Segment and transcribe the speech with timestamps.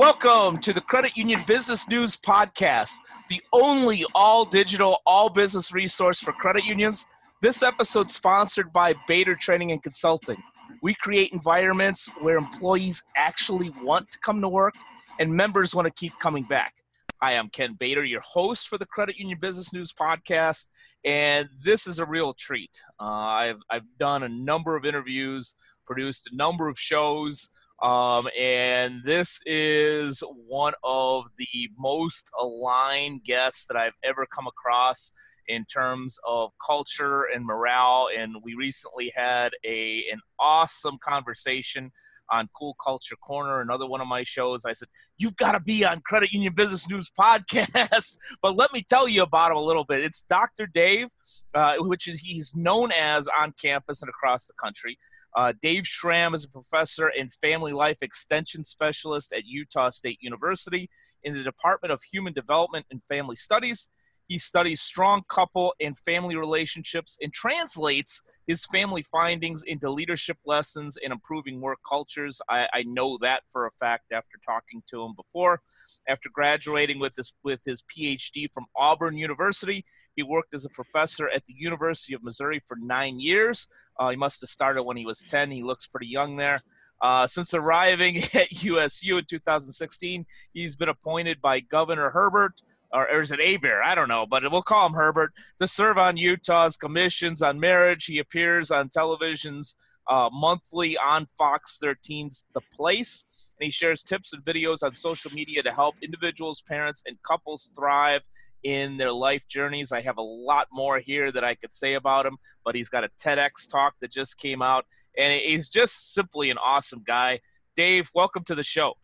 [0.00, 2.94] Welcome to the Credit Union Business News Podcast,
[3.28, 7.06] the only all digital, all business resource for credit unions.
[7.42, 10.42] This episode sponsored by Bator Training and Consulting.
[10.80, 14.72] We create environments where employees actually want to come to work
[15.18, 16.72] and members want to keep coming back.
[17.20, 20.70] I'm Ken Bator, your host for the Credit Union Business News Podcast,
[21.04, 22.70] and this is a real treat.
[22.98, 25.56] Uh, I've, I've done a number of interviews,
[25.86, 27.50] produced a number of shows.
[27.82, 35.12] Um, and this is one of the most aligned guests that I've ever come across
[35.48, 38.08] in terms of culture and morale.
[38.16, 41.90] And we recently had a an awesome conversation
[42.30, 44.64] on Cool Culture Corner, another one of my shows.
[44.64, 44.88] I said,
[45.18, 48.18] You've got to be on Credit Union Business News Podcast.
[48.42, 50.04] but let me tell you about him a little bit.
[50.04, 50.66] It's Dr.
[50.66, 51.08] Dave,
[51.54, 54.98] uh, which is he's known as on campus and across the country.
[55.36, 60.88] Uh, Dave Schramm is a professor and family life extension specialist at Utah State University
[61.22, 63.90] in the Department of Human Development and Family Studies.
[64.30, 70.96] He studies strong couple and family relationships and translates his family findings into leadership lessons
[71.02, 72.40] and improving work cultures.
[72.48, 75.62] I, I, know that for a fact after talking to him before.
[76.08, 81.28] After graduating with his, with his PhD from Auburn University, he worked as a professor
[81.28, 83.66] at the University of Missouri for nine years.
[83.98, 85.50] Uh, he must have started when he was 10.
[85.50, 86.60] He looks pretty young there.
[87.02, 93.20] Uh, since arriving at USU in 2016, he's been appointed by Governor Herbert or, or
[93.20, 93.82] is it Abear?
[93.84, 98.06] I don't know, but we'll call him Herbert to serve on Utah's commissions on marriage.
[98.06, 99.76] He appears on television's
[100.08, 105.30] uh, monthly on Fox 13's The Place, and he shares tips and videos on social
[105.32, 108.22] media to help individuals, parents, and couples thrive
[108.64, 109.92] in their life journeys.
[109.92, 113.04] I have a lot more here that I could say about him, but he's got
[113.04, 114.84] a TEDx talk that just came out,
[115.16, 117.40] and he's just simply an awesome guy.
[117.76, 118.94] Dave, welcome to the show.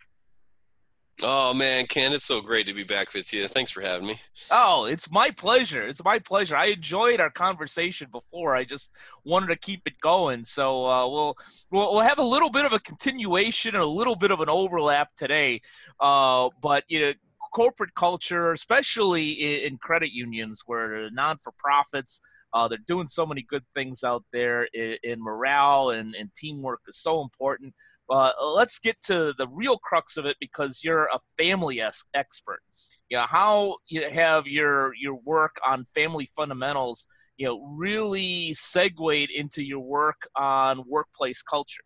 [1.22, 3.48] Oh man, Ken, it's so great to be back with you.
[3.48, 4.20] Thanks for having me.
[4.50, 5.86] Oh, it's my pleasure.
[5.86, 6.56] It's my pleasure.
[6.56, 8.55] I enjoyed our conversation before.
[8.55, 8.91] I just
[9.24, 10.45] wanted to keep it going.
[10.45, 11.36] So uh, we'll,
[11.70, 15.14] we'll have a little bit of a continuation and a little bit of an overlap
[15.17, 15.63] today.
[15.98, 17.13] Uh, but you know,
[17.56, 22.20] corporate culture, especially in, credit unions where non for profits.
[22.52, 26.80] Uh, they're doing so many good things out there in, in morale and, and teamwork
[26.86, 27.74] is so important.
[28.11, 31.80] Uh, let's get to the real crux of it because you're a family
[32.14, 32.61] expert.
[33.08, 39.30] You know, how you have your your work on family fundamentals, you know, really segued
[39.30, 41.86] into your work on workplace culture.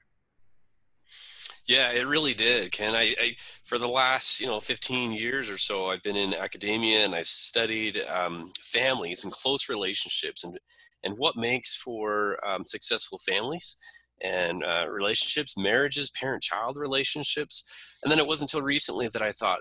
[1.71, 2.97] Yeah, it really did, Ken.
[2.97, 7.05] I, I, for the last you know 15 years or so, I've been in academia
[7.05, 10.59] and I've studied um, families and close relationships and
[11.05, 13.77] and what makes for um, successful families
[14.21, 17.63] and uh, relationships, marriages, parent child relationships.
[18.03, 19.61] And then it wasn't until recently that I thought,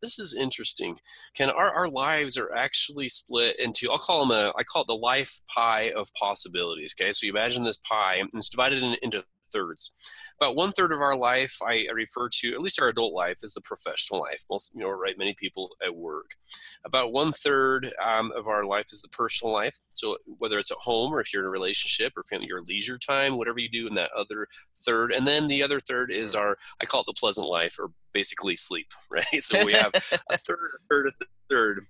[0.00, 0.98] this is interesting.
[1.34, 4.86] Can our, our lives are actually split into, I'll call them a, I call it
[4.86, 6.94] the life pie of possibilities.
[6.98, 7.12] Okay.
[7.12, 9.92] So you imagine this pie and it's divided in, into thirds.
[10.40, 13.52] About one third of our life, I refer to, at least our adult life, is
[13.52, 14.44] the professional life.
[14.50, 16.36] Most, you know, right, many people at work.
[16.84, 19.78] About one third um, of our life is the personal life.
[19.90, 22.98] So whether it's at home or if you're in a relationship or family, your leisure
[22.98, 24.46] time, whatever you do in that other
[24.78, 25.12] third.
[25.12, 28.56] And then the other third is our, I call it the pleasant life or basically
[28.56, 29.24] sleep, right?
[29.40, 31.80] So we have a third, a third, a third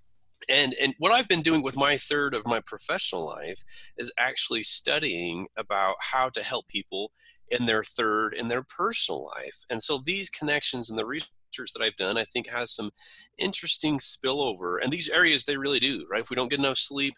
[0.49, 3.63] and and what i've been doing with my third of my professional life
[3.97, 7.11] is actually studying about how to help people
[7.51, 9.63] in their third in their personal life.
[9.69, 11.29] And so these connections and the research
[11.73, 12.91] that I've done, I think has some
[13.37, 14.77] interesting spillover.
[14.81, 16.21] And these areas, they really do, right?
[16.21, 17.13] If we don't get enough sleep,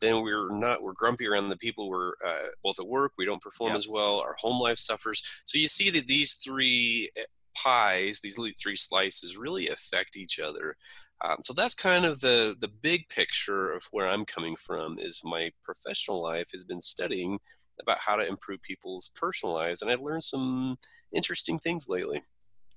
[0.00, 3.42] then we're not we're grumpy around the people we're uh, both at work we don't
[3.42, 7.22] perform as well our home life suffers so you see that these three eh,
[7.56, 10.76] pies these three slices really affect each other
[11.24, 15.22] um, so that's kind of the the big picture of where i'm coming from is
[15.24, 17.38] my professional life has been studying
[17.80, 20.76] about how to improve people's personal lives and i've learned some
[21.12, 22.22] interesting things lately.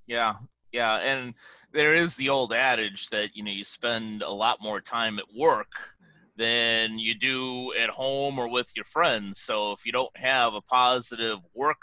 [0.07, 0.35] Yeah
[0.71, 1.33] yeah and
[1.73, 5.25] there is the old adage that you know you spend a lot more time at
[5.35, 5.95] work
[6.37, 9.41] than you do at home or with your friends.
[9.41, 11.81] So if you don't have a positive work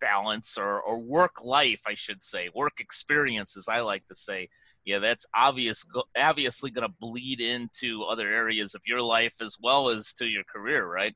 [0.00, 4.48] balance or, or work life i should say work experience as i like to say
[4.84, 5.86] yeah that's obvious
[6.16, 10.42] obviously going to bleed into other areas of your life as well as to your
[10.44, 11.14] career right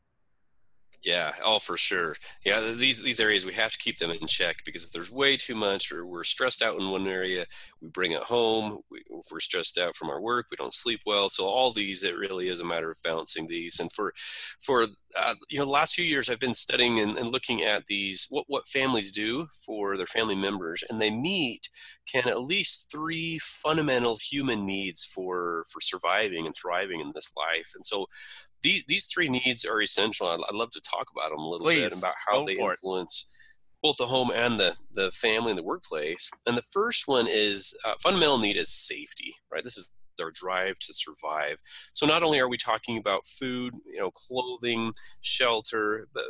[1.04, 2.16] Yeah, oh for sure.
[2.46, 5.36] Yeah, these these areas we have to keep them in check because if there's way
[5.36, 7.44] too much or we're stressed out in one area,
[7.82, 8.78] we bring it home.
[8.90, 11.28] We, if we're stressed out from our work, we don't sleep well.
[11.28, 13.80] So all these, it really is a matter of balancing these.
[13.80, 14.14] And for
[14.60, 14.84] for
[15.18, 18.26] uh, you know, the last few years, I've been studying and, and looking at these
[18.30, 21.68] what what families do for their family members, and they meet
[22.10, 27.72] can at least three fundamental human needs for for surviving and thriving in this life.
[27.74, 28.06] And so
[28.64, 30.26] these these three needs are essential.
[30.26, 33.26] I'd, I'd love to talk about them a little Please, bit about how they influence
[33.28, 33.32] it.
[33.86, 36.30] both the home and the the family and the workplace.
[36.46, 39.34] And the first one is uh, fundamental need is safety.
[39.52, 39.62] Right.
[39.62, 41.58] This is our drive to survive.
[41.92, 46.24] So not only are we talking about food, you know, clothing, shelter, but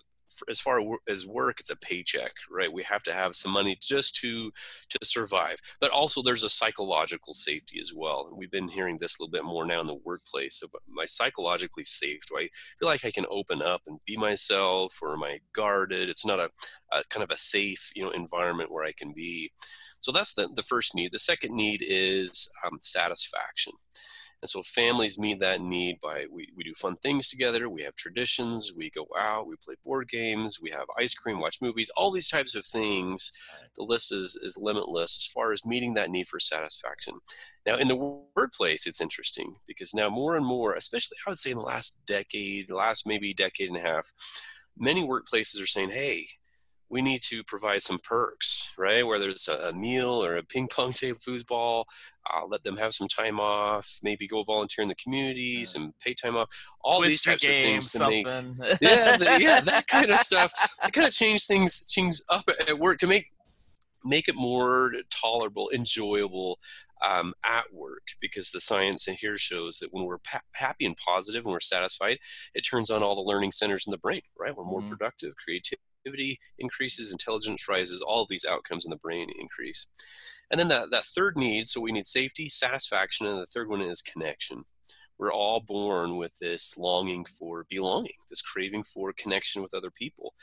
[0.49, 2.73] as far as work it's a paycheck right?
[2.73, 4.51] We have to have some money just to
[4.91, 5.59] to survive.
[5.81, 8.31] But also there's a psychological safety as well.
[8.37, 11.85] We've been hearing this a little bit more now in the workplace so my psychologically
[11.85, 12.21] safe?
[12.29, 12.49] Do i
[12.79, 16.09] feel like i can open up and be myself or am i guarded?
[16.09, 16.51] It's not a,
[16.93, 19.51] a kind of a safe you know environment where i can be.
[20.01, 21.13] So that's the, the first need.
[21.13, 23.73] The second need is um, satisfaction
[24.45, 27.95] and so families meet that need by we, we do fun things together, we have
[27.95, 32.13] traditions, we go out, we play board games, we have ice cream, watch movies, all
[32.13, 33.33] these types of things.
[33.79, 37.15] The list is, is limitless as far as meeting that need for satisfaction.
[37.65, 37.97] Now, in the
[38.37, 42.05] workplace, it's interesting because now more and more, especially I would say in the last
[42.05, 44.13] decade, last maybe decade and a half,
[44.77, 46.27] many workplaces are saying, hey,
[46.91, 49.07] we need to provide some perks, right?
[49.07, 51.85] Whether it's a, meal or a ping pong table foosball,
[52.33, 56.15] uh, let them have some time off, maybe go volunteer in the community, some pay
[56.15, 56.49] time off,
[56.83, 58.25] all these types game, of things to something.
[58.25, 60.53] make, yeah, the, yeah, that kind of stuff
[60.85, 63.31] to kind of change things, change up at work to make
[64.05, 66.59] make it more tolerable, enjoyable
[67.05, 70.97] um, at work because the science in here shows that when we're pa- happy and
[70.97, 72.19] positive and we're satisfied,
[72.55, 74.55] it turns on all the learning centers in the brain, right?
[74.57, 74.91] We're more mm-hmm.
[74.91, 79.87] productive, creative creativity increases, intelligence rises, all of these outcomes in the brain increase.
[80.51, 83.81] And then that, that third need, so we need safety, satisfaction, and the third one
[83.81, 84.65] is connection.
[85.19, 90.35] We're all born with this longing for belonging, this craving for connection with other people.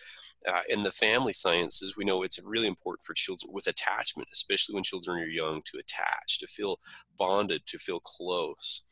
[0.47, 4.73] Uh, in the family sciences, we know it's really important for children with attachment, especially
[4.73, 6.79] when children are young, to attach, to feel
[7.17, 8.85] bonded, to feel close.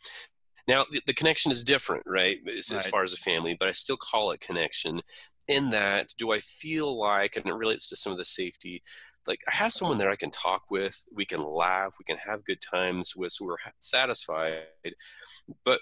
[0.68, 3.69] Now, the, the connection is different, right, as, right, as, far as a family, but
[3.69, 5.01] I still call it connection
[5.50, 8.81] in that do i feel like and it relates to some of the safety
[9.28, 12.46] like i have someone there i can talk with we can laugh we can have
[12.46, 14.62] good times with so we're satisfied
[15.66, 15.80] but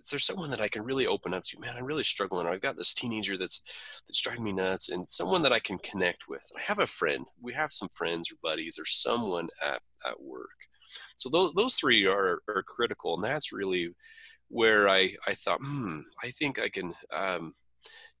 [0.00, 1.60] is there someone that i can really open up to?
[1.60, 5.42] Man i'm really struggling i've got this teenager that's that's driving me nuts and someone
[5.42, 6.50] that i can connect with.
[6.56, 10.48] I have a friend we have some friends or buddies or someone at, at work.
[11.16, 13.90] So those, those three are, are critical and that's really
[14.48, 17.52] where i i thought hmm i think i can um,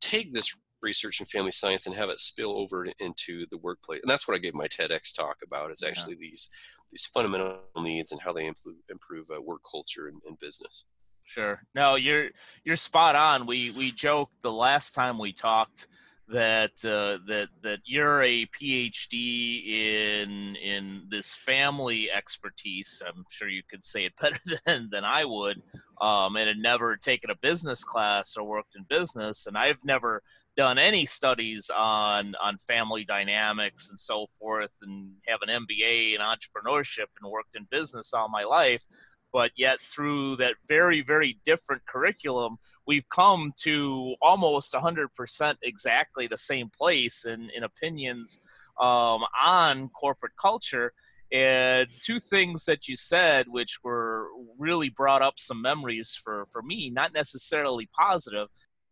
[0.00, 4.00] take this research in family science and have it spill over into the workplace.
[4.02, 6.28] And that's what I gave my TEDx talk about is actually yeah.
[6.30, 6.48] these
[6.90, 10.84] these fundamental needs and how they improve, improve uh, work culture and, and business.
[11.24, 11.60] Sure.
[11.74, 12.30] No, you're
[12.64, 13.46] you're spot on.
[13.46, 15.86] We we joked the last time we talked
[16.28, 23.02] that uh, that that you're a PhD in in this family expertise.
[23.06, 25.62] I'm sure you could say it better than than I would.
[26.00, 30.22] Um, and had never taken a business class or worked in business, and I've never
[30.58, 36.20] done any studies on on family dynamics and so forth and have an MBA in
[36.20, 38.84] entrepreneurship and worked in business all my life
[39.32, 42.56] but yet through that very very different curriculum
[42.88, 48.40] we've come to almost 100% exactly the same place in, in opinions
[48.80, 50.92] um, on corporate culture.
[51.30, 54.28] And two things that you said which were
[54.58, 58.48] really brought up some memories for for me not necessarily positive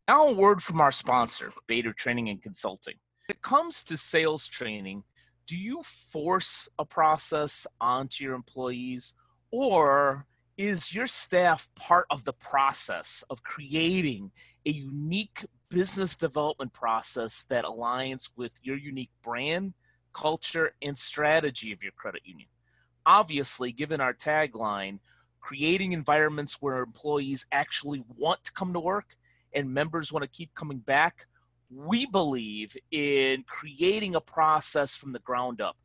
[0.09, 2.95] now, a word from our sponsor, Bator Training and Consulting.
[3.27, 5.03] When it comes to sales training,
[5.49, 9.15] do you force a process onto your employees,
[9.51, 14.31] or is your staff part of the process of creating
[14.65, 19.75] a unique business development process that aligns with your unique brand,
[20.13, 22.49] culture, and strategy of your credit union?
[23.07, 25.01] Obviously, given our tagline,
[25.41, 29.17] creating environments where employees actually want to come to work
[29.57, 31.27] and members want to keep coming back,
[31.75, 35.77] we believe in creating a process from the ground up,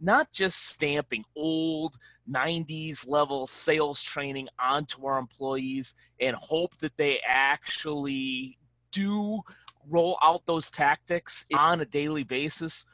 [0.00, 1.96] not just stamping old
[2.30, 8.58] 90s level sales training onto our employees and hope that they actually
[8.92, 9.40] do
[9.88, 12.84] roll out those tactics on a daily basis.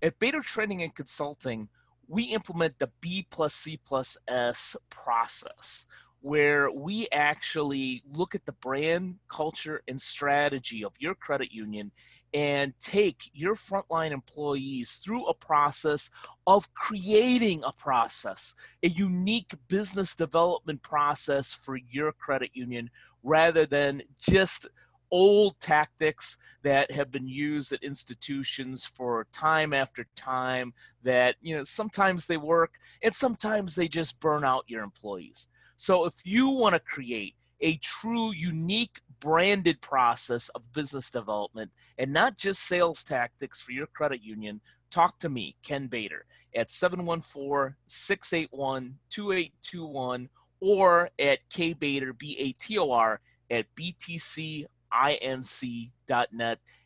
[0.00, 1.68] At Bator Training and Consulting,
[2.08, 5.86] we implement the B plus C plus S process
[6.22, 11.90] where we actually look at the brand, culture, and strategy of your credit union
[12.32, 16.10] and take your frontline employees through a process
[16.46, 22.88] of creating a process, a unique business development process for your credit union
[23.24, 24.68] rather than just
[25.10, 31.62] old tactics that have been used at institutions for time after time that you know
[31.62, 35.48] sometimes they work and sometimes they just burn out your employees
[35.82, 42.12] so if you want to create a true unique branded process of business development and
[42.12, 44.60] not just sales tactics for your credit union,
[44.92, 46.20] talk to me, Ken Bator,
[46.54, 50.28] at 714 681 2821
[50.60, 53.18] or at kbator, B A T O R,
[53.50, 54.68] at btcinc.net.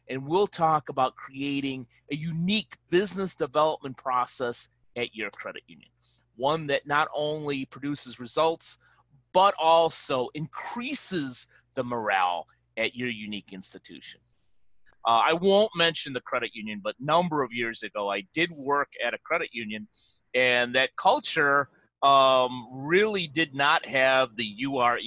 [0.08, 5.90] And we'll talk about creating a unique business development process at your credit union.
[6.36, 8.78] One that not only produces results,
[9.32, 14.20] but also increases the morale at your unique institution.
[15.06, 18.88] Uh, I won't mention the credit union, but number of years ago, I did work
[19.04, 19.86] at a credit union,
[20.34, 21.68] and that culture
[22.02, 24.98] um, really did not have the URE.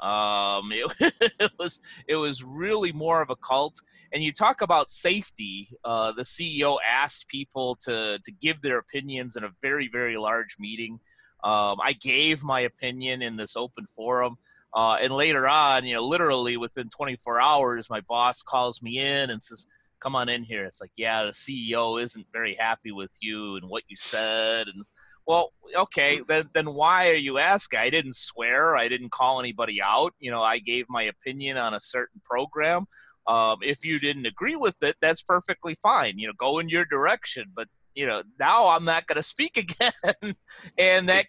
[0.00, 0.92] Um, it,
[1.40, 3.80] it, was it was really more of a cult.
[4.12, 5.70] And you talk about safety.
[5.84, 10.56] Uh, the CEO asked people to to give their opinions in a very very large
[10.58, 11.00] meeting.
[11.44, 14.36] Um, I gave my opinion in this open forum.
[14.72, 19.30] Uh, and later on, you know, literally within 24 hours, my boss calls me in
[19.30, 19.66] and says,
[20.00, 23.68] "Come on in here." It's like, yeah, the CEO isn't very happy with you and
[23.68, 24.68] what you said.
[24.68, 24.84] And
[25.30, 27.78] well, okay, then then why are you asking?
[27.78, 28.76] I didn't swear.
[28.76, 30.12] I didn't call anybody out.
[30.18, 32.86] You know, I gave my opinion on a certain program.
[33.28, 36.18] Um, if you didn't agree with it, that's perfectly fine.
[36.18, 37.44] You know, go in your direction.
[37.54, 40.34] But you know, now I'm not going to speak again.
[40.76, 41.26] and that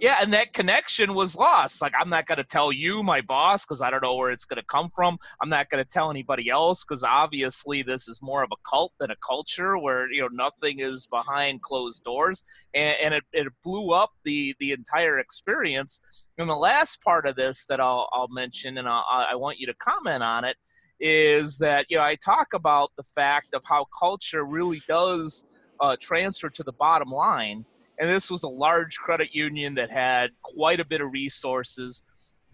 [0.00, 1.80] yeah, and that connection was lost.
[1.80, 4.44] Like, I'm not going to tell you, my boss, because I don't know where it's
[4.44, 5.18] going to come from.
[5.40, 8.92] I'm not going to tell anybody else because obviously this is more of a cult
[8.98, 12.42] than a culture where you know nothing is behind closed doors,
[12.74, 16.00] and, and it, it blew up the the entire experience.
[16.38, 19.66] And the last part of this that I'll I'll mention, and I'll, I want you
[19.68, 20.56] to comment on it,
[20.98, 25.46] is that you know I talk about the fact of how culture really does
[25.78, 27.64] uh, transfer to the bottom line
[27.98, 32.04] and this was a large credit union that had quite a bit of resources.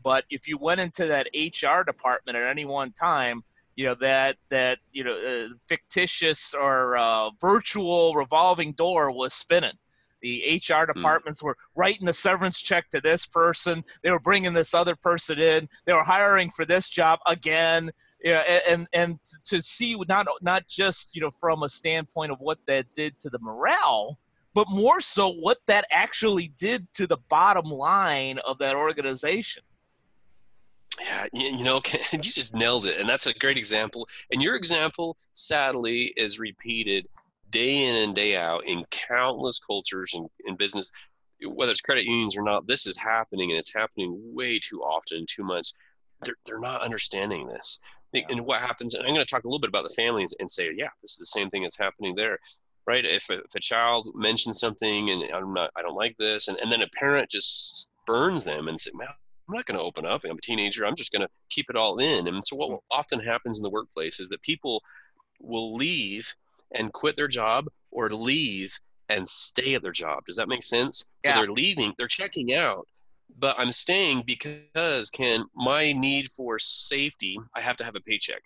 [0.02, 3.44] But if you went into that HR department at any one time,
[3.76, 9.78] you know that that you know uh, fictitious or uh, virtual revolving door was spinning.
[10.23, 10.92] The HR hmm.
[10.92, 11.47] departments mm.
[11.47, 13.82] were writing a severance check to this person.
[14.02, 15.68] They were bringing this other person in.
[15.87, 17.90] They were hiring for this job again.
[18.23, 22.59] Yeah, and and to see not not just you know from a standpoint of what
[22.66, 24.18] that did to the morale,
[24.54, 29.62] but more so what that actually did to the bottom line of that organization.
[31.02, 31.80] Yeah, you know,
[32.12, 32.99] you just nailed it.
[32.99, 34.09] And that's a great example.
[34.30, 37.07] And your example, sadly, is repeated
[37.50, 40.90] day in and day out in countless cultures and in business,
[41.42, 42.66] whether it's credit unions or not.
[42.66, 45.73] This is happening, and it's happening way too often, too much.
[46.23, 47.80] They're, they're not understanding this.
[48.12, 48.23] Yeah.
[48.28, 50.50] And what happens, and I'm going to talk a little bit about the families and
[50.50, 52.38] say, yeah, this is the same thing that's happening there
[52.90, 53.04] right?
[53.04, 56.59] If a, if a child mentions something and I'm not, I don't like this, and,
[56.61, 59.09] and then a parent just burns them and say, man,
[59.49, 60.23] I'm not going to open up.
[60.25, 60.85] I'm a teenager.
[60.85, 62.26] I'm just going to keep it all in.
[62.26, 64.82] And so what often happens in the workplace is that people
[65.40, 66.35] will leave
[66.75, 68.76] and quit their job or leave
[69.09, 70.25] and stay at their job.
[70.26, 71.04] Does that make sense?
[71.25, 71.35] Yeah.
[71.35, 72.87] So they're leaving, they're checking out,
[73.38, 78.42] but I'm staying because can my need for safety, I have to have a paycheck.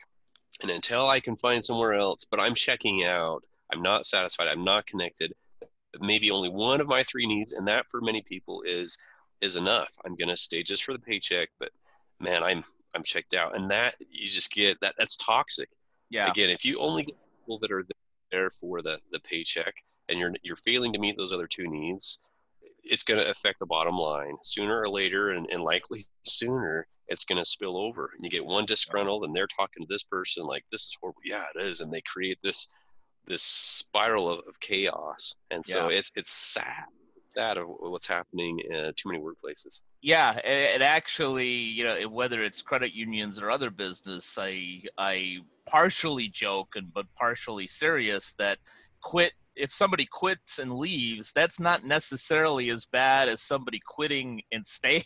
[0.62, 4.48] And until I can find somewhere else, but I'm checking out, I'm not satisfied.
[4.48, 5.34] I'm not connected.
[6.00, 8.98] Maybe only one of my three needs, and that for many people is
[9.40, 9.94] is enough.
[10.04, 11.70] I'm gonna stay just for the paycheck, but
[12.20, 15.68] man, I'm I'm checked out, and that you just get that that's toxic.
[16.10, 16.28] Yeah.
[16.28, 17.84] Again, if you only get people that are
[18.30, 19.74] there for the the paycheck,
[20.08, 22.20] and you're you're failing to meet those other two needs,
[22.82, 26.86] it's going to affect the bottom line sooner or later, and, and likely sooner.
[27.06, 30.04] It's going to spill over, and you get one disgruntled, and they're talking to this
[30.04, 32.68] person like, "This is horrible." Yeah, it is, and they create this
[33.26, 35.98] this spiral of, of chaos and so yeah.
[35.98, 36.84] it's it's sad
[37.26, 42.44] sad of what's happening in uh, too many workplaces yeah it, actually you know whether
[42.44, 48.58] it's credit unions or other business i i partially joke and but partially serious that
[49.00, 54.66] quit if somebody quits and leaves, that's not necessarily as bad as somebody quitting and
[54.66, 55.02] staying.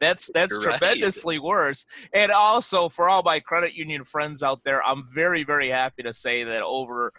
[0.00, 1.86] that's that's You're tremendously worse.
[2.12, 6.12] And also for all my credit union friends out there, I'm very very happy to
[6.12, 7.12] say that over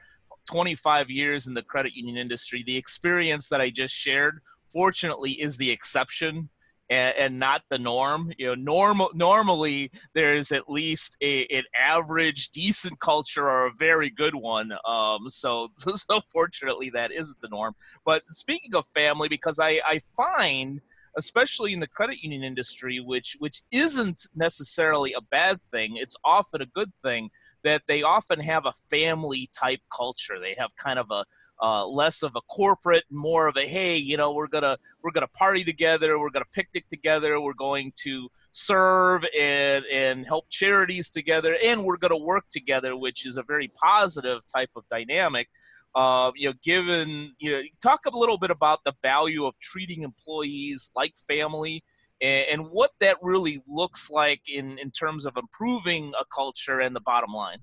[0.50, 5.58] 25 years in the credit union industry, the experience that I just shared fortunately is
[5.58, 6.50] the exception
[6.92, 8.32] and, and not the norm.
[8.38, 14.12] You know, normal normally there's at least a, an average decent culture or a very
[14.12, 14.72] good one.
[14.86, 17.74] Um, so so fortunately that isn't the norm.
[18.06, 20.82] But speaking of family, because I I find
[21.18, 25.98] especially in the credit union industry, which which isn't necessarily a bad thing.
[25.98, 27.30] It's often a good thing
[27.64, 30.40] that they often have a family type culture.
[30.40, 31.26] They have kind of a
[31.62, 35.28] uh, less of a corporate, more of a hey, you know, we're gonna we're gonna
[35.28, 41.56] party together, we're gonna picnic together, we're going to serve and and help charities together,
[41.64, 45.50] and we're gonna work together, which is a very positive type of dynamic.
[45.94, 50.04] Uh, you know, given you know, talk a little bit about the value of treating
[50.04, 51.84] employees like family
[52.22, 57.02] and, what that really looks like in, in terms of improving a culture and the
[57.02, 57.60] bottom line.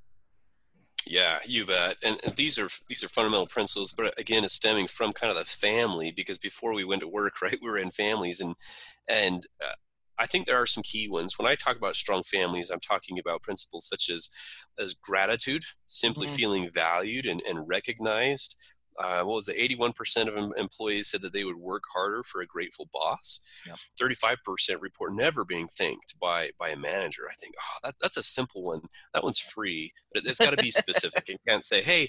[1.07, 1.97] Yeah, you bet.
[2.05, 5.39] And, and, these are these are fundamental principles, but again, it's stemming from kind of
[5.39, 8.57] the family because before we went to work, right, we were in families, and
[9.09, 9.75] and uh,
[10.19, 11.39] I think there are some key ones.
[11.39, 14.29] When I talk about strong families, I'm talking about principles such as
[14.79, 16.37] as gratitude, simply mm-hmm.
[16.37, 18.57] feeling valued and, and recognized,
[18.99, 22.47] uh, what was it 81% of employees said that they would work harder for a
[22.47, 23.77] grateful boss yep.
[24.01, 28.23] 35% report never being thanked by by a manager i think oh that, that's a
[28.23, 28.81] simple one
[29.15, 32.09] that one's free but it's got to be specific and can't say hey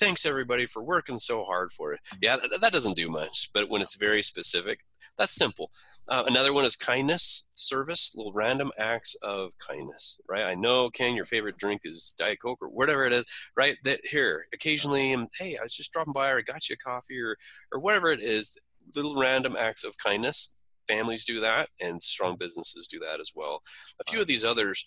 [0.00, 2.18] thanks everybody for working so hard for it mm.
[2.22, 4.80] yeah that, that doesn't do much but when it's very specific
[5.18, 5.70] that's simple.
[6.08, 10.44] Uh, another one is kindness, service, little random acts of kindness, right?
[10.44, 13.76] I know, Ken, your favorite drink is Diet Coke or whatever it is, right?
[13.84, 16.88] That here, occasionally, um, hey, I was just dropping by or I got you a
[16.88, 17.36] coffee or,
[17.72, 18.56] or whatever it is,
[18.94, 20.54] little random acts of kindness.
[20.86, 23.62] Families do that and strong businesses do that as well.
[24.00, 24.84] A few of these others,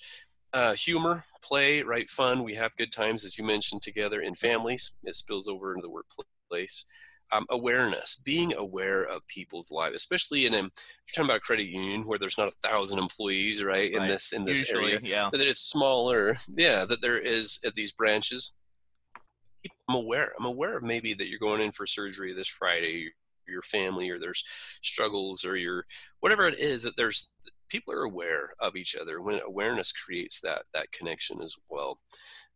[0.53, 2.09] uh, humor, play, right?
[2.09, 2.43] Fun.
[2.43, 4.93] We have good times, as you mentioned, together in families.
[5.03, 6.86] It spills over into the workplace
[7.31, 10.71] um, awareness, being aware of people's lives, especially in a you're
[11.15, 13.91] talking about a credit union where there's not a thousand employees, right?
[13.91, 14.07] In right.
[14.07, 15.29] this in this Usually, area, yeah.
[15.31, 16.86] that it's smaller, yeah.
[16.86, 18.53] That there is at these branches.
[19.89, 20.31] I'm aware.
[20.39, 23.12] I'm aware of maybe that you're going in for surgery this Friday.
[23.48, 24.43] Your family, or there's
[24.83, 25.86] struggles, or your
[26.19, 27.31] whatever it is that there's
[27.67, 29.21] people are aware of each other.
[29.21, 31.98] When awareness creates that that connection as well.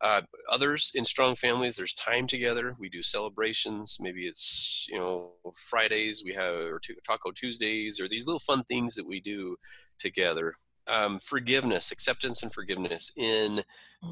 [0.01, 0.21] Uh,
[0.51, 2.75] others in strong families, there's time together.
[2.77, 3.97] We do celebrations.
[4.01, 8.95] Maybe it's you know Fridays we have or Taco Tuesdays or these little fun things
[8.95, 9.55] that we do
[9.99, 10.53] together.
[10.87, 13.61] Um, forgiveness, acceptance, and forgiveness in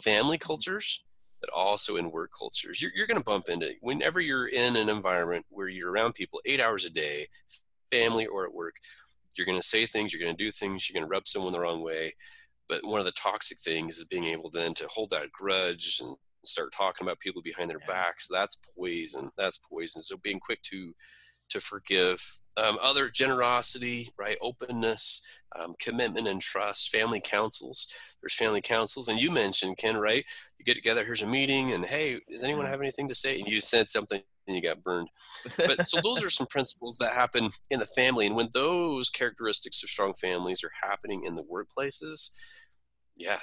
[0.01, 1.03] family cultures,
[1.41, 2.81] but also in work cultures.
[2.81, 6.39] You're, you're going to bump into whenever you're in an environment where you're around people
[6.45, 7.27] eight hours a day,
[7.91, 8.75] family or at work.
[9.37, 10.13] You're going to say things.
[10.13, 10.89] You're going to do things.
[10.89, 12.13] You're going to rub someone the wrong way
[12.71, 16.15] but one of the toxic things is being able then to hold that grudge and
[16.45, 17.93] start talking about people behind their yeah.
[17.93, 18.27] backs.
[18.31, 19.29] That's poison.
[19.37, 20.01] That's poison.
[20.01, 20.93] So being quick to
[21.49, 22.39] to forgive.
[22.57, 24.37] Um, other generosity, right?
[24.41, 25.21] Openness,
[25.57, 26.91] um, commitment, and trust.
[26.91, 27.87] Family councils.
[28.21, 30.25] There's family councils, and you mentioned Ken, right?
[30.57, 31.03] You get together.
[31.03, 32.71] Here's a meeting, and hey, does anyone mm-hmm.
[32.71, 33.37] have anything to say?
[33.37, 35.09] And you said something, and you got burned.
[35.57, 39.83] But so those are some principles that happen in the family, and when those characteristics
[39.83, 42.31] of strong families are happening in the workplaces,
[43.21, 43.39] yeah,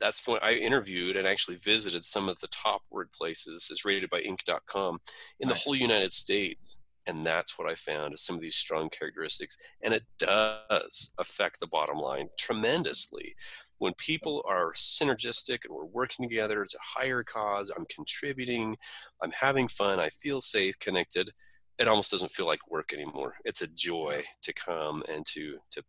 [0.00, 4.20] that's when I interviewed and actually visited some of the top workplaces as rated by
[4.20, 4.98] Inc.com
[5.40, 5.58] in nice.
[5.58, 6.82] the whole United States.
[7.06, 9.56] And that's what I found is some of these strong characteristics.
[9.82, 13.34] And it does affect the bottom line tremendously.
[13.78, 18.76] When people are synergistic and we're working together, it's a higher cause, I'm contributing,
[19.22, 21.30] I'm having fun, I feel safe, connected.
[21.78, 23.34] It almost doesn't feel like work anymore.
[23.44, 25.82] It's a joy to come and to to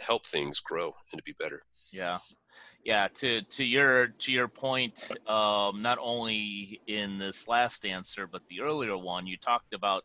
[0.00, 1.60] help things grow and to be better.
[1.90, 2.18] Yeah,
[2.86, 3.08] yeah.
[3.14, 8.60] To to your to your point, um, not only in this last answer but the
[8.60, 10.04] earlier one, you talked about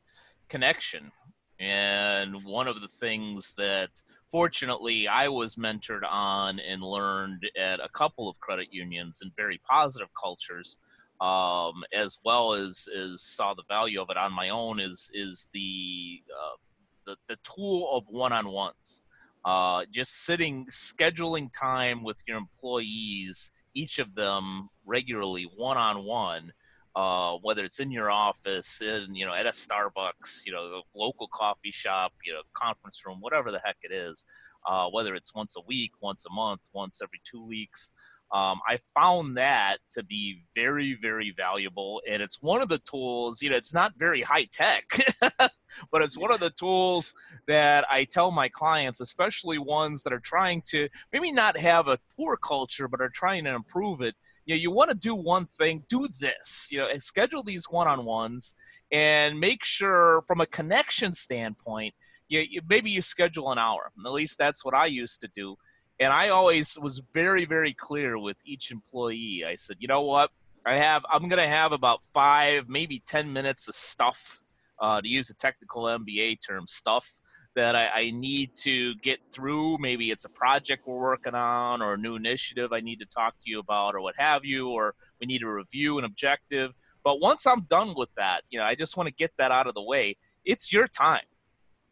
[0.50, 1.12] connection,
[1.60, 3.92] and one of the things that
[4.32, 9.62] fortunately I was mentored on and learned at a couple of credit unions and very
[9.70, 10.80] positive cultures.
[11.22, 15.50] Um, as well as, as saw the value of it on my own is is
[15.54, 16.58] the uh,
[17.06, 19.04] the, the tool of one-on-ones
[19.46, 26.52] uh, just sitting scheduling time with your employees each of them regularly one on one
[26.96, 31.28] uh, whether it's in your office in you know at a starbucks you know local
[31.34, 34.26] coffee shop you know conference room whatever the heck it is
[34.68, 37.92] uh, whether it's once a week once a month once every two weeks
[38.34, 42.02] um, I found that to be very, very valuable.
[42.10, 44.86] And it's one of the tools, you know, it's not very high tech,
[45.92, 47.14] but it's one of the tools
[47.48, 52.00] that I tell my clients, especially ones that are trying to maybe not have a
[52.16, 54.16] poor culture, but are trying to improve it.
[54.46, 57.88] You know, you want to do one thing, do this, you know, schedule these one
[57.88, 58.56] on ones
[58.94, 61.94] and make sure from a connection standpoint,
[62.30, 63.92] you, you maybe you schedule an hour.
[64.06, 65.58] At least that's what I used to do.
[66.00, 69.44] And I always was very, very clear with each employee.
[69.48, 70.32] I said, you know what?
[70.66, 74.40] I have I'm gonna have about five, maybe ten minutes of stuff,
[74.80, 77.22] uh, to use a technical MBA term, stuff
[77.56, 79.78] that I, I, need to get through.
[79.80, 83.34] Maybe it's a project we're working on or a new initiative I need to talk
[83.40, 86.78] to you about or what have you, or we need to review an objective.
[87.04, 89.68] But once I'm done with that, you know, I just want to get that out
[89.68, 90.16] of the way.
[90.46, 91.24] It's your time.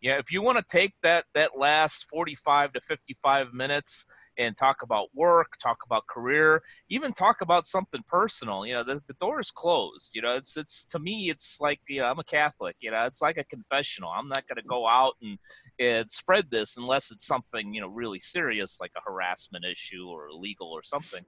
[0.01, 4.05] Yeah, if you want to take that that last 45 to 55 minutes
[4.37, 9.01] and talk about work, talk about career, even talk about something personal, you know, the,
[9.07, 10.11] the door is closed.
[10.15, 12.77] You know, it's it's to me, it's like you know, I'm a Catholic.
[12.79, 14.09] You know, it's like a confessional.
[14.09, 15.37] I'm not going to go out and,
[15.79, 20.29] and spread this unless it's something you know really serious, like a harassment issue or
[20.29, 21.25] illegal or something.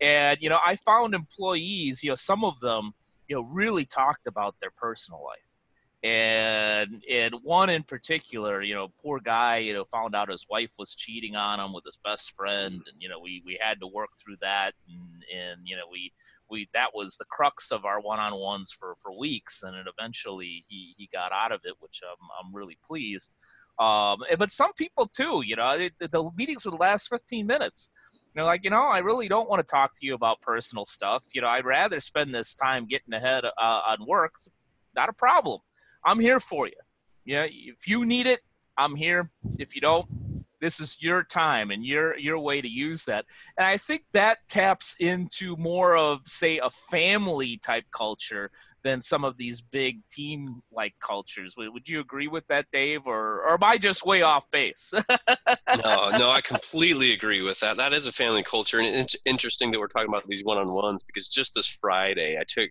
[0.00, 2.94] And you know, I found employees, you know, some of them,
[3.28, 5.57] you know, really talked about their personal life
[6.04, 10.72] and and one in particular you know poor guy you know found out his wife
[10.78, 12.74] was cheating on him with his best friend.
[12.74, 14.74] And you know we we had to work through that.
[14.88, 16.12] And and you know we
[16.48, 19.62] we that was the crux of our one-on-ones for for weeks.
[19.64, 23.32] And it eventually he he got out of it which i'm, I'm really pleased.
[23.80, 27.90] Um but some people too you know it, the meetings would last 15 minutes.
[28.34, 30.84] You know, like, you know, I really don't want to talk to you about personal
[30.84, 31.24] stuff.
[31.32, 34.34] You know, I'd rather spend this time getting ahead uh, on work.
[34.94, 35.60] Not a problem
[36.08, 36.72] I'm here for you.
[37.26, 38.40] Yeah, if you need it,
[38.78, 39.30] I'm here.
[39.58, 40.08] If you don't,
[40.58, 43.26] this is your time and your your way to use that.
[43.58, 48.50] And I think that taps into more of say a family type culture
[48.84, 51.56] than some of these big team like cultures.
[51.58, 54.94] Would you agree with that, Dave, or, or am I just way off base?
[55.84, 57.76] no, no, I completely agree with that.
[57.76, 60.72] That is a family culture, and it's interesting that we're talking about these one on
[60.72, 62.70] ones because just this Friday I took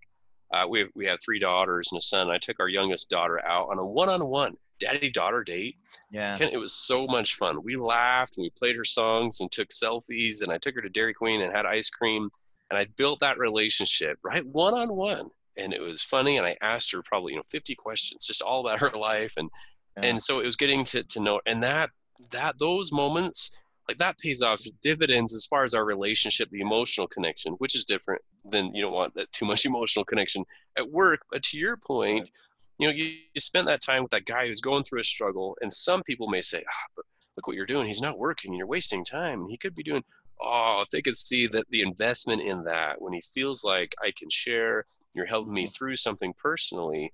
[0.52, 2.30] uh, we have, we have three daughters and a son.
[2.30, 5.76] I took our youngest daughter out on a one-on-one daddy-daughter date.
[6.12, 7.64] Yeah, Ken, it was so much fun.
[7.64, 10.44] We laughed and we played her songs and took selfies.
[10.44, 12.30] And I took her to Dairy Queen and had ice cream.
[12.70, 15.28] And I built that relationship right one-on-one.
[15.58, 16.38] And it was funny.
[16.38, 19.34] And I asked her probably you know 50 questions, just all about her life.
[19.38, 19.50] And
[19.98, 20.10] yeah.
[20.10, 21.42] and so it was getting to to know.
[21.46, 21.90] And that
[22.32, 23.52] that those moments
[23.88, 27.86] like that pays off dividends as far as our relationship the emotional connection which is
[27.86, 30.44] different than you don't want that too much emotional connection
[30.78, 31.22] at work.
[31.32, 32.30] But to your point
[32.78, 35.58] you know you, you spent that time with that guy who's going through a struggle
[35.62, 37.86] and some people may say ah, but look what you're doing.
[37.86, 38.54] He's not working.
[38.54, 39.48] You're wasting time.
[39.48, 40.04] He could be doing
[40.42, 44.12] oh if they could see that the investment in that when he feels like i
[44.18, 45.72] can share you're helping me mm-hmm.
[45.72, 47.12] through something personally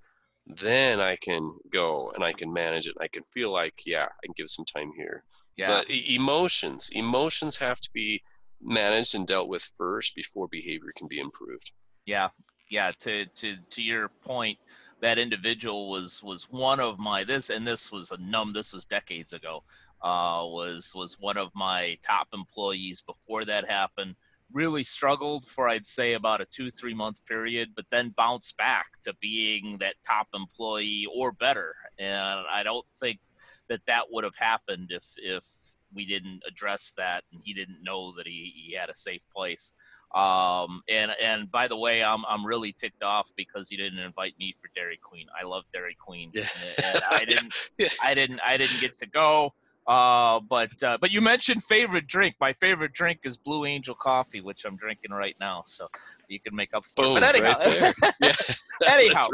[0.47, 2.95] then i can go and i can manage it.
[2.99, 5.23] I can feel like yeah i can give some time here
[5.57, 5.67] yeah.
[5.67, 8.21] But emotions, emotions have to be
[8.61, 11.71] managed and dealt with first before behavior can be improved.
[12.05, 12.29] Yeah,
[12.69, 12.91] yeah.
[13.01, 14.57] To to to your point,
[15.01, 18.53] that individual was was one of my this and this was a num.
[18.53, 19.63] This was decades ago.
[20.01, 24.15] Uh, was was one of my top employees before that happened.
[24.51, 28.85] Really struggled for I'd say about a two three month period, but then bounced back
[29.03, 31.75] to being that top employee or better.
[31.97, 33.19] And I don't think
[33.69, 35.45] that that would have happened if if
[35.93, 39.73] we didn't address that and he didn't know that he, he had a safe place.
[40.15, 44.35] Um, and and by the way, I'm I'm really ticked off because you didn't invite
[44.37, 45.25] me for Dairy Queen.
[45.39, 46.43] I love Dairy Queen, yeah.
[46.77, 47.87] and, and I didn't yeah.
[48.03, 49.53] I didn't I didn't get to go.
[49.85, 52.35] Uh, but uh, but you mentioned favorite drink.
[52.39, 55.63] My favorite drink is Blue Angel coffee, which I'm drinking right now.
[55.65, 55.87] So
[56.29, 57.19] you can make up for Boom, it.
[57.19, 57.59] But anyhow,
[58.01, 59.27] right yeah, anyhow,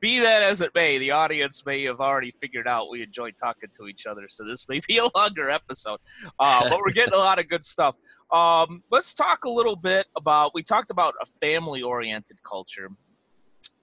[0.00, 3.68] be that as it may, the audience may have already figured out we enjoy talking
[3.78, 4.26] to each other.
[4.28, 6.00] So this may be a longer episode,
[6.40, 7.96] uh, but we're getting a lot of good stuff.
[8.32, 10.52] Um, let's talk a little bit about.
[10.52, 12.90] We talked about a family-oriented culture.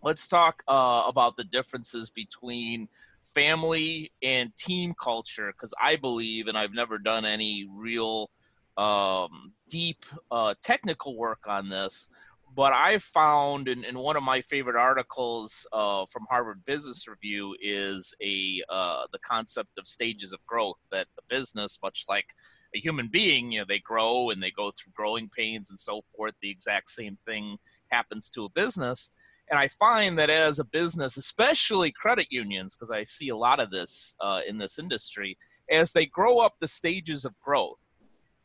[0.02, 2.90] Let's talk uh, about the differences between
[3.34, 8.30] family and team culture because I believe, and I've never done any real
[8.78, 12.10] um, deep uh, technical work on this,
[12.56, 17.56] but I found in, in one of my favorite articles uh, from Harvard Business Review
[17.62, 22.28] is a uh, the concept of stages of growth that the business, much like
[22.76, 26.04] a human being, you know, they grow and they go through growing pains and so
[26.16, 26.34] forth.
[26.42, 27.58] The exact same thing
[27.92, 29.12] happens to a business.
[29.50, 33.60] And I find that as a business, especially credit unions, because I see a lot
[33.60, 35.38] of this uh, in this industry,
[35.70, 38.00] as they grow up the stages of growth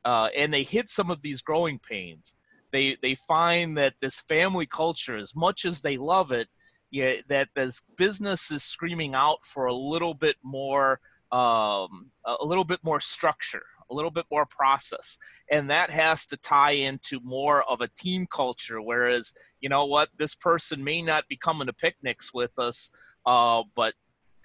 [0.05, 2.35] uh, and they hit some of these growing pains,
[2.73, 6.49] they, they find that this family culture, as much as they love it,
[6.91, 11.01] yeah, that this business is screaming out for a little bit more,
[11.33, 15.19] um, a little bit more structure, a little bit more process.
[15.51, 18.81] And that has to tie into more of a team culture.
[18.81, 22.91] Whereas, you know what, this person may not be coming to picnics with us,
[23.27, 23.95] uh, but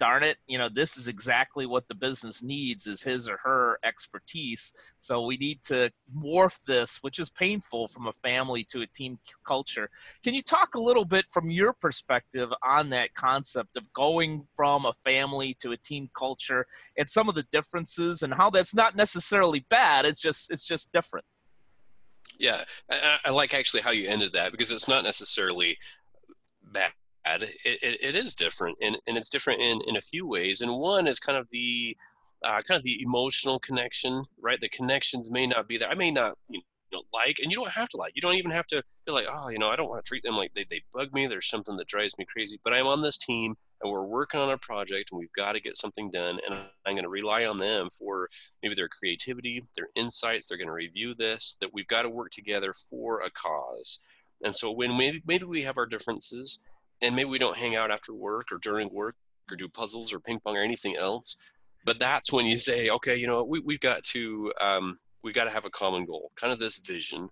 [0.04, 3.78] darn it, you know, this is exactly what the business needs is his or her
[3.82, 4.74] expertise.
[4.98, 9.18] So we need to morph this, which is painful from a family to a team
[9.46, 9.88] culture.
[10.22, 14.84] Can you talk a little bit from your perspective on that concept of going from
[14.84, 16.66] a family to a team culture
[16.98, 20.92] and some of the differences and how that's not necessarily bad, it's just it's just
[20.92, 21.24] different.
[22.38, 25.78] Yeah, I, I like actually how you ended that because it's not necessarily
[26.72, 26.92] bad
[27.26, 30.72] it, it, it is different and, and it's different in, in a few ways and
[30.72, 31.96] one is kind of the
[32.44, 34.60] uh, kind of the emotional connection right?
[34.60, 36.60] The connections may not be there i may not you
[36.94, 39.26] know like and you don't have to like you don't even have to feel like
[39.32, 41.48] oh you know i don't want to treat them like they, they bug me there's
[41.48, 44.58] something that drives me crazy but i'm on this team and we're working on a
[44.58, 46.54] project and we've got to get something done and
[46.86, 48.28] i'm going to rely on them for
[48.62, 52.30] maybe their creativity their insights they're going to review this that we've got to work
[52.30, 54.00] together for a cause
[54.44, 56.60] and so when maybe, maybe we have our differences
[57.02, 59.16] and maybe we don't hang out after work or during work
[59.50, 61.36] or do puzzles or ping pong or anything else
[61.84, 65.44] but that's when you say okay you know we, we've got to um, we've got
[65.44, 67.28] to have a common goal kind of this vision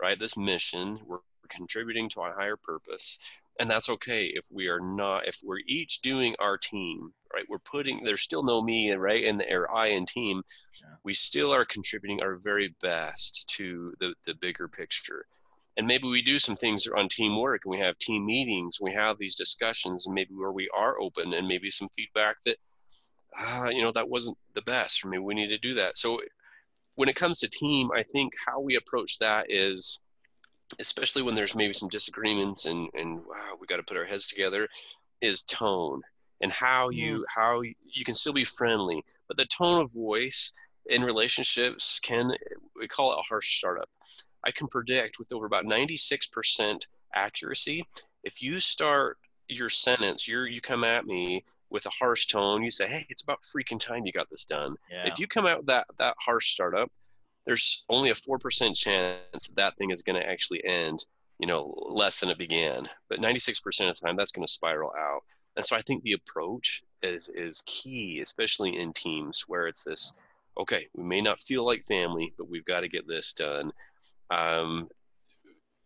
[0.00, 3.18] right this mission we're contributing to a higher purpose
[3.58, 7.58] and that's okay if we are not if we're each doing our team right we're
[7.58, 10.42] putting there's still no me right and or i and team
[10.80, 10.94] yeah.
[11.04, 15.24] we still are contributing our very best to the the bigger picture
[15.76, 19.18] and maybe we do some things on teamwork and we have team meetings we have
[19.18, 22.56] these discussions and maybe where we are open and maybe some feedback that
[23.38, 25.94] uh, you know that wasn't the best for me we need to do that.
[25.96, 26.18] So
[26.96, 30.00] when it comes to team i think how we approach that is
[30.80, 34.26] especially when there's maybe some disagreements and and wow we got to put our heads
[34.26, 34.66] together
[35.20, 36.02] is tone
[36.42, 40.52] and how you how you can still be friendly but the tone of voice
[40.86, 42.32] in relationships can
[42.78, 43.88] we call it a harsh startup
[44.46, 47.84] I can predict with over about 96% accuracy.
[48.22, 52.70] If you start your sentence, you you come at me with a harsh tone, you
[52.70, 55.06] say, "Hey, it's about freaking time you got this done." Yeah.
[55.06, 56.90] If you come out with that that harsh startup,
[57.44, 61.04] there's only a four percent chance that, that thing is going to actually end,
[61.38, 62.88] you know, less than it began.
[63.08, 65.22] But 96% of the time, that's going to spiral out.
[65.56, 70.12] And so I think the approach is is key, especially in teams where it's this.
[70.58, 73.72] Okay, we may not feel like family, but we've got to get this done
[74.30, 74.88] um,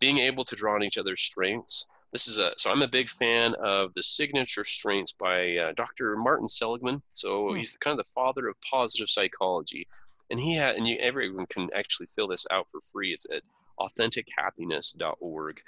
[0.00, 1.86] being able to draw on each other's strengths.
[2.12, 6.16] This is a so I'm a big fan of the signature strengths by uh, Dr.
[6.16, 7.02] Martin Seligman.
[7.08, 7.56] So hmm.
[7.56, 9.86] he's kind of the father of positive psychology,
[10.30, 13.12] and he had and you, everyone can actually fill this out for free.
[13.12, 13.42] It's at
[13.78, 15.60] authentichappiness.org,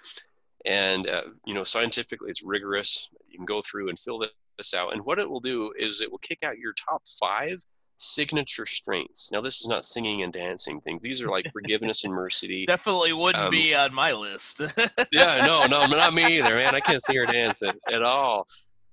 [0.64, 3.08] and uh, you know scientifically it's rigorous.
[3.28, 4.24] You can go through and fill
[4.58, 7.62] this out, and what it will do is it will kick out your top five
[7.96, 9.31] signature strengths.
[9.33, 11.02] Now, this is not singing and dancing things.
[11.02, 12.64] These are like forgiveness and mercy.
[12.68, 14.61] Definitely wouldn't um, be on my list.
[15.12, 16.74] yeah, no, no, not me either, man.
[16.74, 18.46] I can't sing or dance at, at all.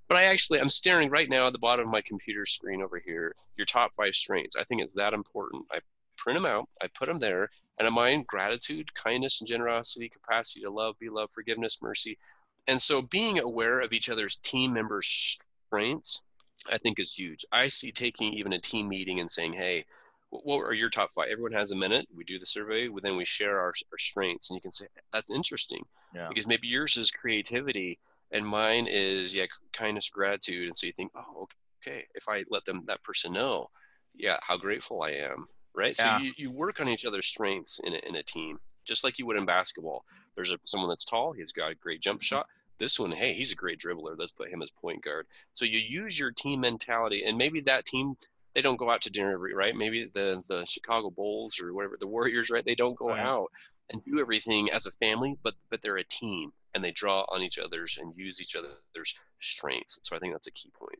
[0.08, 3.00] But I actually, I'm staring right now at the bottom of my computer screen over
[3.04, 3.34] here.
[3.56, 4.56] Your top five strengths.
[4.56, 5.64] I think it's that important.
[5.70, 5.78] I
[6.16, 6.68] print them out.
[6.82, 11.08] I put them there, and I'm mine gratitude, kindness, and generosity, capacity to love, be
[11.08, 12.18] love, forgiveness, mercy.
[12.66, 16.22] And so, being aware of each other's team members' strengths
[16.70, 17.44] I think is huge.
[17.52, 19.84] I see taking even a team meeting and saying, hey,
[20.30, 21.28] what are your top five?
[21.30, 22.06] Everyone has a minute.
[22.14, 25.30] We do the survey, then we share our, our strengths, and you can say that's
[25.30, 26.28] interesting yeah.
[26.28, 27.98] because maybe yours is creativity
[28.30, 31.48] and mine is yeah kindness, gratitude, and so you think, oh,
[31.82, 33.68] okay, if I let them that person know,
[34.14, 35.96] yeah, how grateful I am, right?
[35.98, 36.18] Yeah.
[36.18, 39.18] So you, you work on each other's strengths in a, in a team, just like
[39.18, 40.04] you would in basketball.
[40.36, 42.36] There's a, someone that's tall, he's got a great jump mm-hmm.
[42.36, 42.46] shot.
[42.80, 44.16] This one, hey, he's a great dribbler.
[44.18, 45.26] Let's put him as point guard.
[45.52, 48.16] So you use your team mentality, and maybe that team
[48.54, 49.76] they don't go out to dinner, every right?
[49.76, 52.64] Maybe the the Chicago Bulls or whatever the Warriors, right?
[52.64, 53.20] They don't go right.
[53.20, 53.50] out
[53.90, 57.42] and do everything as a family, but but they're a team and they draw on
[57.42, 59.98] each other's and use each other's strengths.
[60.02, 60.98] So I think that's a key point.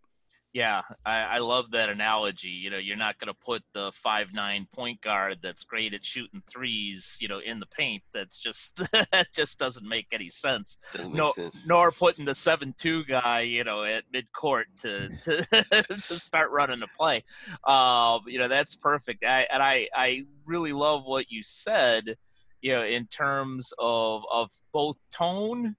[0.53, 2.49] Yeah, I, I, love that analogy.
[2.49, 6.05] You know, you're not going to put the five nine point guard that's great at
[6.05, 8.03] shooting threes, you know, in the paint.
[8.13, 10.79] That's just that just doesn't make any sense.
[10.93, 11.61] Doesn't no, sense.
[11.65, 16.51] Nor putting the seven two guy, you know, at mid court to to to start
[16.51, 17.23] running the play.
[17.65, 19.25] Um, you know, that's perfect.
[19.25, 22.17] I, and I I really love what you said.
[22.61, 25.77] You know, in terms of of both tone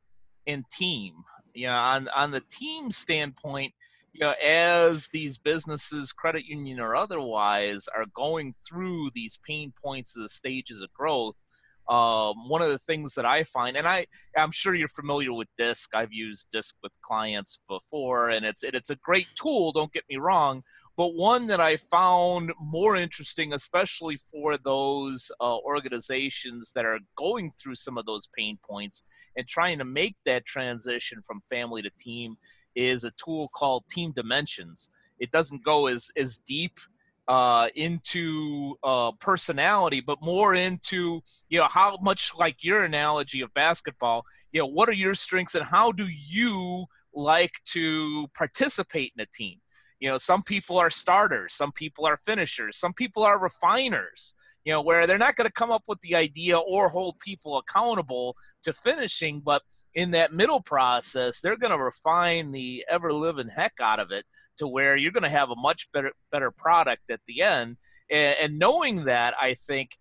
[0.48, 1.16] and team.
[1.54, 3.74] You know, on on the team standpoint
[4.14, 10.16] you know, as these businesses, credit union or otherwise, are going through these pain points,
[10.16, 11.46] of the stages of growth,
[11.90, 14.06] um, one of the things that I find, and I,
[14.38, 15.94] I'm sure you're familiar with Disc.
[15.94, 19.72] I've used Disc with clients before, and it's it, it's a great tool.
[19.72, 20.64] Don't get me wrong,
[20.96, 27.50] but one that I found more interesting, especially for those uh, organizations that are going
[27.52, 29.04] through some of those pain points
[29.36, 32.36] and trying to make that transition from family to team,
[32.76, 34.92] is a tool called Team Dimensions.
[35.20, 36.80] It doesn't go as as deep
[37.28, 43.54] uh, into uh, personality, but more into you know how much like your analogy of
[43.54, 44.26] basketball.
[44.52, 49.28] You know, what are your strengths and how do you like to participate in a
[49.28, 49.60] team?
[50.00, 54.34] You know, some people are starters, some people are finishers, some people are refiners.
[54.64, 57.58] You know, where they're not going to come up with the idea or hold people
[57.58, 59.64] accountable to finishing, but
[59.96, 64.24] in that middle process, they're going to refine the ever living heck out of it
[64.58, 67.78] to where you're going to have a much better better product at the end.
[68.12, 69.98] And, and knowing that, I think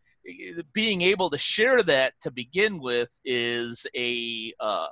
[0.73, 4.87] being able to share that to begin with is a, uh,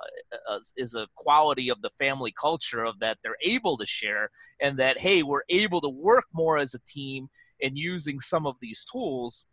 [0.49, 4.29] a, is a quality of the family culture of that they're able to share
[4.59, 7.27] and that hey we're able to work more as a team
[7.61, 9.45] and using some of these tools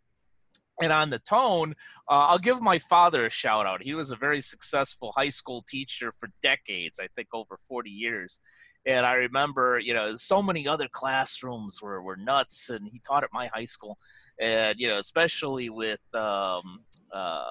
[0.81, 1.73] and on the tone,
[2.09, 3.81] uh, I'll give my father a shout out.
[3.81, 8.39] He was a very successful high school teacher for decades, I think over 40 years.
[8.85, 13.23] And I remember, you know, so many other classrooms were, were nuts, and he taught
[13.23, 13.97] at my high school.
[14.39, 17.45] And, you know, especially with, um, uh,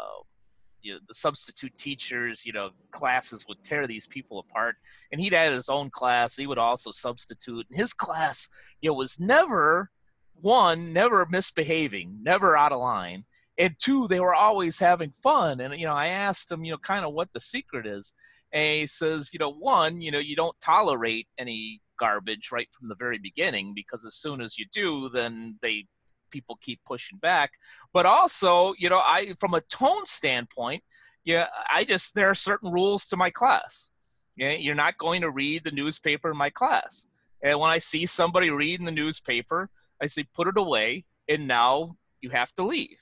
[0.81, 4.77] you know, the substitute teachers, you know, classes would tear these people apart.
[5.11, 6.37] And he'd had his own class.
[6.37, 7.67] He would also substitute.
[7.69, 8.49] And his class,
[8.81, 9.91] you know, was never
[10.41, 13.25] one, never misbehaving, never out of line,
[13.59, 15.61] and two, they were always having fun.
[15.61, 18.15] And you know, I asked him, you know, kind of what the secret is,
[18.53, 22.89] and he says, you know, one, you know, you don't tolerate any garbage right from
[22.89, 25.87] the very beginning because as soon as you do, then they
[26.31, 27.53] people keep pushing back.
[27.93, 30.83] But also, you know, I from a tone standpoint,
[31.25, 33.91] yeah, I just there are certain rules to my class.
[34.37, 37.07] Yeah, you're not going to read the newspaper in my class.
[37.43, 39.71] And when I see somebody reading the newspaper,
[40.03, 43.01] I say, put it away, and now you have to leave.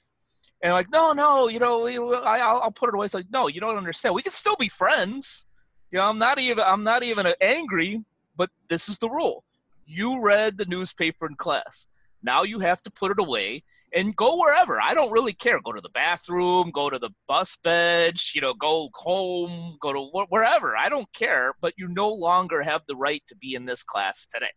[0.63, 3.05] And I'm like, no, no, you know, I, I'll put it away.
[3.05, 4.15] It's like, no, you don't understand.
[4.15, 5.47] We can still be friends.
[5.91, 8.03] You know, I'm not even, I'm not even angry,
[8.37, 9.45] but this is the rule.
[9.87, 11.89] You read the newspaper in class.
[12.23, 13.63] Now you have to put it away
[13.95, 14.81] and go wherever.
[14.81, 15.61] I don't really care.
[15.61, 20.27] Go to the bathroom, go to the bus bench, you know, go home, go to
[20.31, 20.77] wherever.
[20.77, 24.27] I don't care, but you no longer have the right to be in this class
[24.27, 24.51] today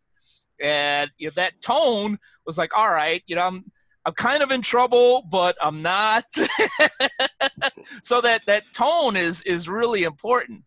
[0.62, 3.66] and you know, that tone was like, all right, you know, I'm
[4.08, 6.24] I'm kind of in trouble, but I'm not.
[8.04, 10.64] so that that tone is is really important.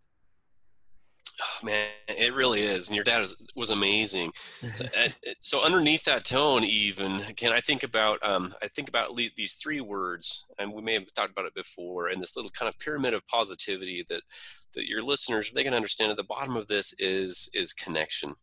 [1.42, 4.32] Oh, man, it really is, and your dad was, was amazing.
[4.34, 4.84] So,
[5.40, 9.80] so, underneath that tone, even can I think about um, I think about these three
[9.80, 13.14] words, and we may have talked about it before, and this little kind of pyramid
[13.14, 14.20] of positivity that
[14.74, 16.10] that your listeners they can understand.
[16.10, 18.34] At the bottom of this is is connection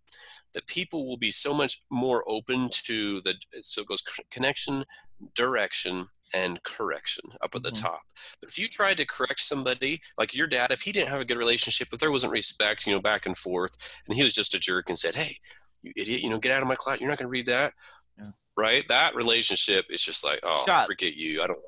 [0.54, 4.86] that people will be so much more open to the so it goes connection
[5.36, 7.86] direction and correction up at the mm-hmm.
[7.86, 8.02] top.
[8.42, 11.26] But if you tried to correct somebody, like your dad, if he didn't have a
[11.26, 13.76] good relationship, if there wasn't respect, you know, back and forth,
[14.08, 15.38] and he was just a jerk and said, Hey,
[15.82, 17.74] you idiot, you know, get out of my class, you're not gonna read that.
[18.18, 18.32] Yeah.
[18.58, 18.88] Right?
[18.90, 20.88] That relationship is just like, oh, Shot.
[20.88, 21.42] forget you.
[21.42, 21.60] I don't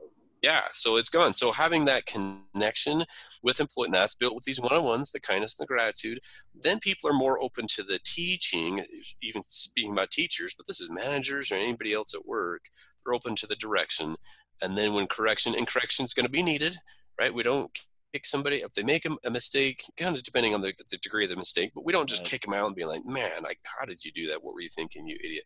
[0.41, 1.33] yeah so it's gone.
[1.33, 3.05] So having that connection
[3.43, 6.19] with employee and that's built with these one-on-ones the kindness and the gratitude
[6.53, 8.83] then people are more open to the teaching
[9.21, 12.61] even speaking about teachers but this is managers or anybody else at work
[13.05, 14.15] they're open to the direction.
[14.61, 16.77] And then when correction and correction is going to be needed
[17.19, 17.33] right?
[17.33, 17.77] We don't
[18.13, 21.23] kick somebody if they make a, a, mistake kind of depending on the, the degree
[21.25, 22.31] of the mistake but we don't just right.
[22.31, 24.43] kick them out and be like man like how did you do that?
[24.43, 25.43] What were you thinking you idiot?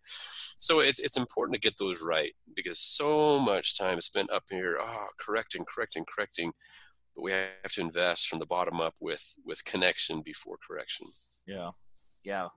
[0.56, 4.44] So it's it's important to get those right because so much time is spent up
[4.50, 6.54] here ah oh, correcting correcting correcting
[7.16, 11.08] but we have to invest from the bottom up with with connection before correction.
[11.46, 11.72] Yeah.
[12.24, 12.48] Yeah.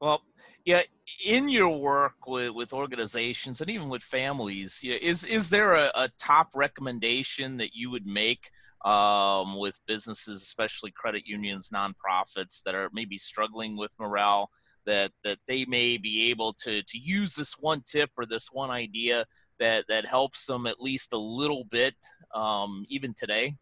[0.00, 0.22] Well
[0.64, 0.82] yeah
[1.24, 5.92] in your work with, with organizations and even with families yeah, is is there a,
[5.94, 8.50] a top recommendation that you would make
[8.86, 14.48] um, with businesses, especially credit unions, nonprofits that are maybe struggling with morale,
[14.86, 18.70] that that they may be able to to use this one tip or this one
[18.70, 19.26] idea
[19.58, 21.94] that that helps them at least a little bit,
[22.34, 23.56] um, even today.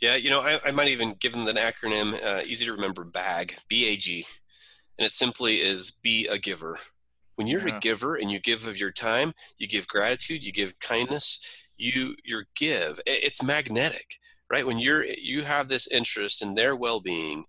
[0.00, 3.04] Yeah, you know, I, I might even give them an acronym, uh, easy to remember,
[3.04, 4.24] BAG, B-A-G,
[4.98, 6.78] and it simply is be a giver.
[7.34, 7.76] When you're yeah.
[7.76, 12.14] a giver and you give of your time, you give gratitude, you give kindness, you
[12.24, 14.18] your give it's magnetic
[14.50, 14.66] right?
[14.66, 17.44] When you're you have this interest in their well-being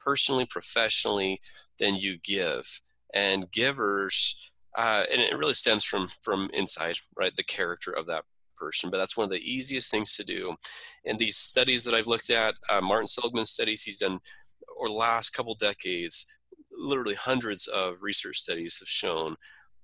[0.00, 1.40] personally professionally
[1.78, 2.80] then you give.
[3.14, 7.34] And givers uh, and it really stems from from inside right?
[7.34, 8.24] The character of that
[8.56, 10.54] person, but that's one of the easiest things to do.
[11.04, 14.18] And these studies that I've looked at, uh, Martin Seligman studies he's done
[14.78, 16.26] over the last couple decades,
[16.76, 19.36] literally hundreds of research studies have shown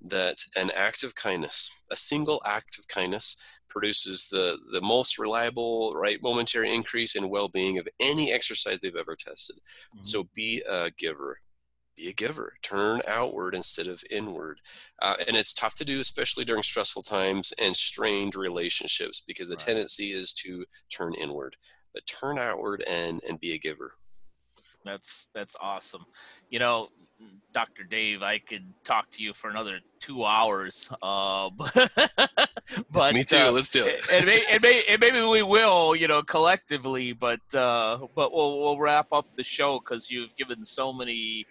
[0.09, 3.37] that an act of kindness, a single act of kindness,
[3.69, 8.97] produces the, the most reliable, right, momentary increase in well being of any exercise they've
[8.97, 9.57] ever tested.
[9.57, 10.03] Mm-hmm.
[10.03, 11.39] So be a giver.
[11.97, 12.55] Be a giver.
[12.63, 14.61] Turn outward instead of inward.
[15.01, 19.55] Uh, and it's tough to do, especially during stressful times and strained relationships, because the
[19.55, 19.67] right.
[19.67, 21.57] tendency is to turn inward.
[21.95, 23.93] But turn outward and, and be a giver.
[24.85, 26.05] That's that's awesome.
[26.51, 26.89] You know,
[27.53, 27.85] Dr.
[27.85, 30.89] Dave, I could talk to you for another two hours.
[31.03, 31.51] Uh,
[32.91, 33.37] but me too.
[33.37, 34.01] Uh, Let's do it.
[34.13, 37.13] and, may, and, may, and, maybe we will, you know, collectively.
[37.13, 41.47] But uh, but we'll we'll wrap up the show because you've given so many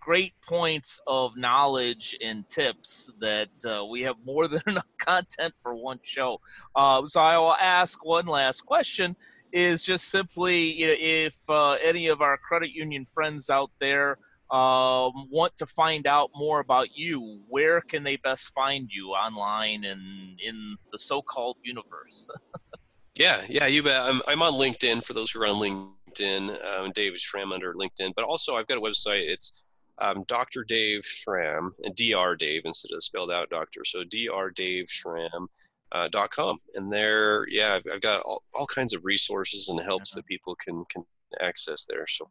[0.00, 5.74] great points of knowledge and tips that uh, we have more than enough content for
[5.74, 6.40] one show.
[6.74, 9.16] Uh, so I will ask one last question:
[9.52, 14.18] Is just simply you know, if uh, any of our credit union friends out there
[14.52, 19.84] um, want to find out more about you, where can they best find you online
[19.84, 22.28] and in the so-called universe?
[23.18, 24.02] yeah, yeah, you bet.
[24.02, 26.66] I'm, I'm on LinkedIn for those who are on LinkedIn.
[26.66, 29.26] Um, David Schramm under LinkedIn, but also I've got a website.
[29.26, 29.64] It's
[30.02, 30.64] um, Dr.
[30.64, 32.36] Dave Schramm and Dr.
[32.36, 33.84] Dave instead of spelled out doctor.
[33.84, 34.50] So Dr.
[34.54, 35.48] Dave Schramm.
[35.94, 39.78] Uh, dot com and there yeah I've, I've got all, all kinds of resources and
[39.78, 41.04] helps that people can can
[41.42, 42.30] access there so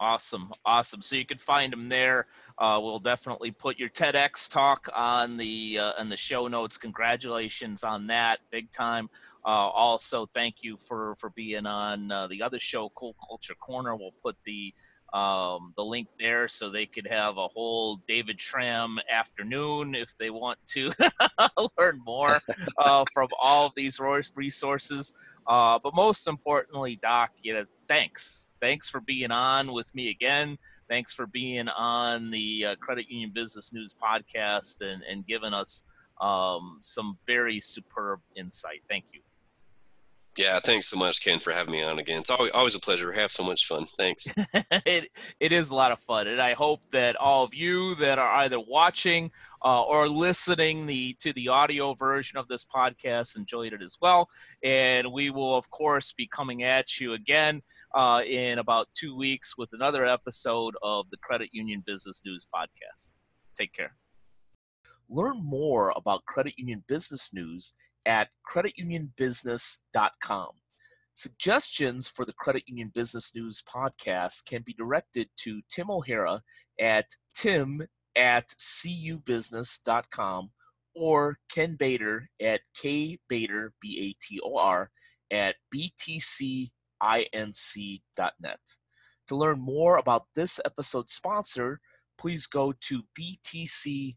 [0.00, 1.02] Awesome, awesome.
[1.02, 2.26] So you can find them there.
[2.56, 6.76] Uh, we'll definitely put your TEDx talk on the uh, on the show notes.
[6.76, 9.10] Congratulations on that, big time.
[9.44, 13.96] Uh, also, thank you for for being on uh, the other show, Cool Culture Corner.
[13.96, 14.72] We'll put the
[15.12, 20.30] um, the link there so they could have a whole David Schramm afternoon if they
[20.30, 20.92] want to
[21.78, 22.38] learn more
[22.78, 23.98] uh, from all of these
[24.34, 25.14] resources.
[25.46, 30.58] Uh, but most importantly, Doc, you know, thanks thanks for being on with me again.
[30.88, 35.84] Thanks for being on the uh, Credit Union Business News podcast and, and giving us
[36.20, 38.82] um, some very superb insight.
[38.88, 39.20] Thank you.
[40.36, 42.20] Yeah, thanks so much, Ken, for having me on again.
[42.20, 43.10] It's always, always a pleasure.
[43.10, 43.86] We have so much fun.
[43.96, 44.28] Thanks.
[44.86, 45.10] it,
[45.40, 46.28] it is a lot of fun.
[46.28, 49.32] And I hope that all of you that are either watching
[49.64, 54.28] uh, or listening the, to the audio version of this podcast enjoyed it as well.
[54.62, 57.60] And we will, of course, be coming at you again
[57.98, 63.14] uh, in about two weeks with another episode of the Credit Union Business News Podcast.
[63.58, 63.96] Take care.
[65.10, 67.74] Learn more about Credit Union Business News
[68.06, 70.50] at creditunionbusiness.com.
[71.14, 76.40] Suggestions for the Credit Union Business News podcast can be directed to Tim O'Hara
[76.80, 77.84] at tim
[78.14, 80.50] at cubusiness.com
[80.94, 84.88] or Ken Bator at kbator, B-A-T-O-R,
[85.32, 85.56] at
[87.02, 88.60] btcinc.net.
[89.28, 91.80] To learn more about this episode's sponsor,
[92.16, 94.16] please go to btcinc.net.